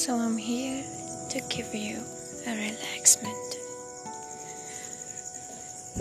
So 0.00 0.16
I'm 0.16 0.38
here 0.38 0.82
to 1.28 1.40
give 1.50 1.74
you 1.74 1.98
a 2.46 2.52
relaxment. 2.56 3.48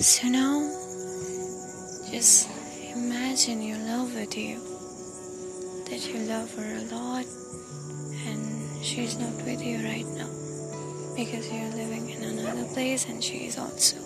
So 0.00 0.28
now, 0.28 0.60
just 2.10 2.48
imagine 2.96 3.60
your 3.60 3.76
love 3.76 4.14
with 4.14 4.34
you. 4.34 4.60
That 5.90 6.08
you 6.08 6.20
love 6.20 6.54
her 6.54 6.72
a 6.74 6.84
lot 6.88 7.26
and 8.24 8.82
she's 8.82 9.18
not 9.18 9.34
with 9.44 9.62
you 9.62 9.84
right 9.84 10.06
now 10.16 10.30
because 11.14 11.52
you're 11.52 11.76
living 11.76 12.08
in 12.08 12.22
another 12.22 12.64
place 12.72 13.06
and 13.10 13.22
she 13.22 13.44
is 13.44 13.58
also. 13.58 13.98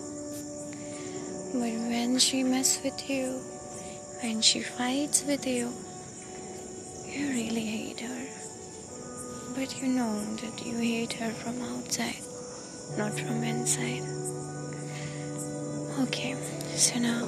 But 1.52 1.78
when 1.94 2.18
she 2.18 2.42
messes 2.42 2.82
with 2.82 3.08
you, 3.08 3.40
when 4.20 4.40
she 4.40 4.62
fights 4.62 5.22
with 5.24 5.46
you, 5.46 5.70
you 7.06 7.28
really 7.28 7.64
hate 7.64 8.00
her. 8.00 8.45
But 9.54 9.80
you 9.80 9.88
know 9.88 10.24
that 10.36 10.66
you 10.66 10.76
hate 10.78 11.12
her 11.14 11.30
from 11.30 11.60
outside, 11.62 12.22
not 12.98 13.12
from 13.18 13.42
inside. 13.42 14.02
Okay, 16.00 16.34
so 16.74 16.98
now 16.98 17.24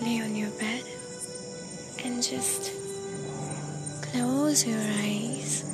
lay 0.00 0.20
on 0.20 0.36
your 0.36 0.50
bed 0.50 0.84
and 2.04 2.22
just 2.22 2.72
close 4.02 4.66
your 4.66 4.78
eyes 4.78 5.64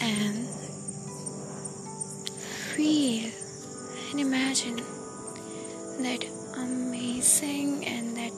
and 0.00 0.48
feel 2.74 3.30
and 4.10 4.20
imagine 4.20 4.76
that 5.98 6.24
amazing 6.56 7.84
and 7.86 8.16
that 8.16 8.32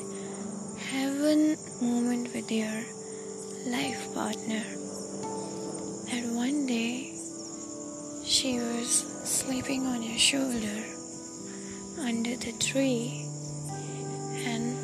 heaven 0.91 1.56
moment 1.80 2.34
with 2.34 2.50
your 2.50 2.83
life 3.67 4.12
partner. 4.15 4.78
She 8.39 8.61
was 8.61 8.89
sleeping 9.25 9.84
on 9.84 10.00
your 10.00 10.17
shoulder 10.17 10.84
under 11.98 12.36
the 12.36 12.53
tree, 12.61 13.27
and 14.47 14.78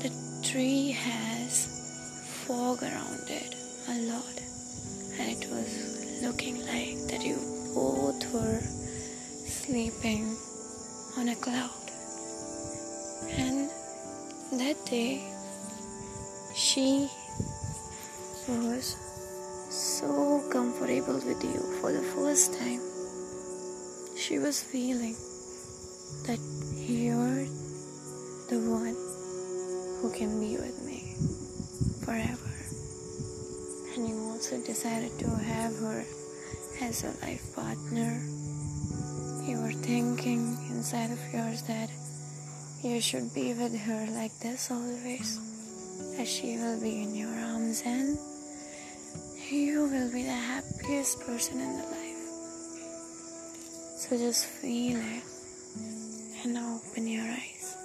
the 0.00 0.10
tree 0.42 0.92
has 0.92 1.68
fog 2.46 2.82
around 2.82 3.28
it 3.28 3.54
a 3.88 3.96
lot, 4.10 4.40
and 5.18 5.28
it 5.36 5.50
was 5.50 6.22
looking 6.22 6.60
like 6.60 6.96
that 7.10 7.22
you 7.22 7.36
both 7.74 8.24
were 8.32 8.60
sleeping 9.44 10.34
on 11.18 11.28
a 11.28 11.36
cloud. 11.36 11.90
And 13.28 13.68
that 14.52 14.82
day, 14.86 15.30
she 16.54 17.10
was 18.48 18.96
so 19.68 20.35
comfortable 20.56 21.20
with 21.20 21.44
you 21.44 21.60
for 21.82 21.92
the 21.92 22.00
first 22.16 22.58
time. 22.58 22.80
She 24.16 24.38
was 24.38 24.62
feeling 24.62 25.12
that 26.24 26.40
you're 26.72 27.44
the 28.48 28.64
one 28.64 28.96
who 30.00 30.08
can 30.16 30.40
be 30.40 30.56
with 30.56 30.80
me 30.80 31.12
forever. 32.06 32.56
And 33.92 34.08
you 34.08 34.16
also 34.32 34.56
decided 34.64 35.12
to 35.18 35.28
have 35.28 35.76
her 35.76 36.00
as 36.80 37.04
a 37.04 37.12
life 37.20 37.44
partner. 37.54 38.16
You 39.44 39.60
were 39.60 39.76
thinking 39.84 40.56
inside 40.70 41.10
of 41.10 41.20
yours 41.34 41.60
that 41.68 41.90
you 42.82 43.02
should 43.02 43.28
be 43.34 43.52
with 43.52 43.76
her 43.76 44.08
like 44.12 44.32
this 44.38 44.70
always, 44.70 45.36
that 46.16 46.26
she 46.26 46.56
will 46.56 46.80
be 46.80 47.02
in 47.02 47.14
your 47.14 47.34
arms 47.52 47.82
and 47.84 48.16
you 49.50 49.82
will 49.82 50.10
be 50.10 50.24
the 50.24 50.30
happiest 50.30 51.20
person 51.20 51.60
in 51.60 51.76
the 51.76 51.84
life. 51.84 52.16
So 53.96 54.16
just 54.16 54.46
feel 54.46 54.98
it 54.98 55.22
and 56.42 56.54
now 56.54 56.80
open 56.82 57.06
your 57.06 57.22
eyes. 57.22 57.76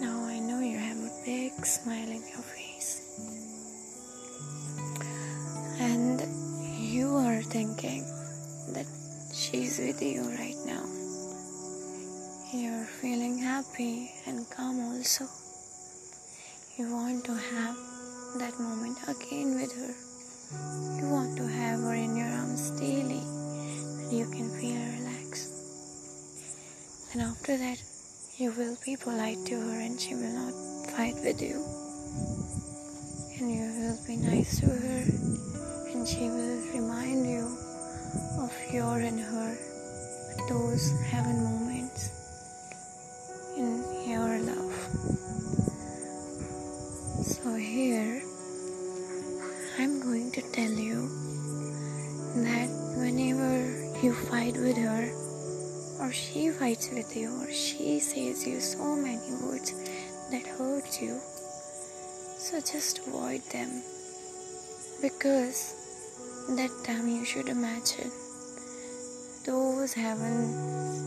Now 0.00 0.24
I 0.24 0.38
know 0.38 0.60
you 0.60 0.78
have 0.78 0.96
a 0.96 1.10
big 1.26 1.52
smile 1.66 2.08
in 2.08 2.22
your 2.32 2.42
face. 2.42 3.02
And 5.80 6.22
you 6.80 7.16
are 7.16 7.42
thinking 7.42 8.04
that 8.72 8.86
she's 9.34 9.78
with 9.78 10.00
you 10.00 10.22
right 10.22 10.56
now. 10.64 10.84
You're 12.54 12.86
feeling 12.86 13.38
happy 13.38 14.12
and 14.26 14.48
calm 14.48 14.80
also. 14.80 15.26
You 16.78 16.90
want 16.90 17.24
to 17.26 17.34
have 17.34 17.93
that 18.38 18.58
moment 18.58 18.98
again 19.06 19.54
with 19.54 19.72
her. 19.76 19.94
You 20.98 21.08
want 21.08 21.36
to 21.36 21.46
have 21.46 21.80
her 21.80 21.94
in 21.94 22.16
your 22.16 22.26
arms 22.26 22.70
daily 22.80 23.22
and 23.22 24.12
you 24.12 24.26
can 24.26 24.50
feel 24.58 24.80
relaxed. 24.98 25.50
And 27.12 27.22
after 27.22 27.56
that, 27.56 27.80
you 28.36 28.50
will 28.52 28.76
be 28.84 28.96
polite 28.96 29.38
to 29.46 29.54
her 29.54 29.80
and 29.80 30.00
she 30.00 30.14
will 30.14 30.34
not 30.34 30.54
fight 30.90 31.14
with 31.22 31.40
you. 31.40 31.62
And 33.38 33.54
you 33.54 33.66
will 33.78 33.98
be 34.06 34.16
nice 34.16 34.58
to 34.60 34.66
her 34.66 35.04
and 35.92 36.06
she 36.06 36.28
will 36.28 36.60
remind 36.74 37.30
you 37.30 37.46
of 38.40 38.52
your 38.72 38.98
and 38.98 39.20
her 39.20 39.56
those 40.48 40.90
heaven 41.02 41.44
moments 41.44 41.73
you 54.04 54.12
fight 54.12 54.52
with 54.58 54.76
her, 54.76 55.08
or 55.98 56.12
she 56.12 56.50
fights 56.50 56.90
with 56.92 57.16
you, 57.16 57.30
or 57.40 57.50
she 57.50 57.98
says 57.98 58.46
you 58.46 58.60
so 58.60 58.94
many 58.94 59.32
words 59.42 59.72
that 60.30 60.46
hurt 60.46 61.00
you, 61.00 61.18
so 62.36 62.60
just 62.60 62.98
avoid 63.06 63.40
them 63.50 63.82
because 65.00 65.72
that 66.50 66.70
time 66.84 67.08
you 67.08 67.24
should 67.24 67.48
imagine 67.48 68.10
those 69.46 69.94
heaven 69.94 70.52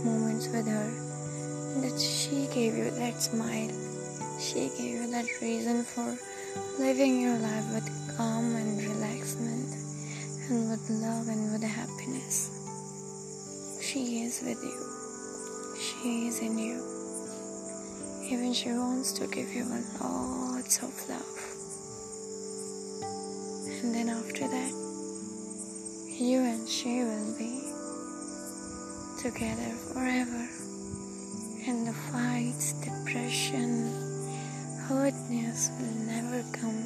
moments 0.03 0.47
with 0.47 0.67
her 0.67 0.89
that 1.81 1.99
she 1.99 2.47
gave 2.51 2.75
you 2.75 2.89
that 2.89 3.21
smile 3.21 3.69
she 4.39 4.69
gave 4.77 4.95
you 5.01 5.11
that 5.11 5.25
reason 5.41 5.83
for 5.83 6.17
living 6.79 7.21
your 7.21 7.37
life 7.37 7.73
with 7.75 8.17
calm 8.17 8.55
and 8.55 8.81
relaxment 8.81 9.69
and 10.49 10.71
with 10.71 10.89
love 10.89 11.27
and 11.27 11.51
with 11.51 11.63
happiness 11.63 12.56
she 13.87 14.23
is 14.23 14.41
with 14.47 14.61
you 14.71 14.79
she 15.85 16.27
is 16.27 16.39
in 16.39 16.57
you 16.57 16.77
even 18.31 18.53
she 18.53 18.69
wants 18.69 19.11
to 19.13 19.27
give 19.27 19.49
you 19.53 19.63
lots 19.65 20.83
of 20.83 20.93
love 21.09 21.39
and 23.81 23.95
then 23.95 24.09
after 24.09 24.47
that 24.47 24.73
you 26.19 26.39
and 26.39 26.67
she 26.67 27.03
will 27.03 27.37
be 27.37 27.67
together 29.17 29.73
forever. 29.93 30.47
And 31.67 31.87
the 31.87 31.93
fights, 32.11 32.73
depression, 32.73 33.91
hurtness 34.87 35.69
will 35.79 36.05
never 36.05 36.43
come 36.53 36.85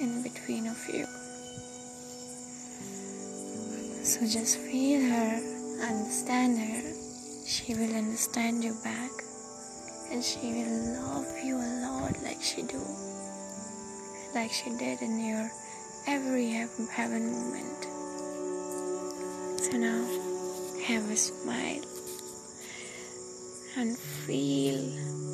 in 0.00 0.22
between 0.22 0.66
of 0.66 0.78
you. 0.92 1.06
So 4.04 4.20
just 4.26 4.58
feel 4.58 5.00
her, 5.08 5.59
understand 6.10 6.58
her. 6.58 6.82
She 7.46 7.72
will 7.72 7.94
understand 7.94 8.64
you 8.64 8.74
back. 8.82 9.12
And 10.10 10.24
she 10.24 10.40
will 10.54 11.06
love 11.06 11.26
you 11.44 11.54
a 11.56 11.70
lot 11.86 12.20
like 12.24 12.42
she 12.42 12.62
do. 12.62 12.82
Like 14.34 14.50
she 14.50 14.70
did 14.70 15.02
in 15.02 15.24
your 15.24 15.48
every 16.08 16.50
heaven 16.50 17.30
moment. 17.30 17.84
So 19.62 19.76
now 19.78 20.02
have 20.82 21.08
a 21.08 21.16
smile 21.16 21.84
and 23.76 23.96
feel 23.96 25.29